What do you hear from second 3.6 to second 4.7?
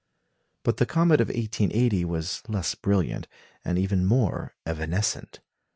and even more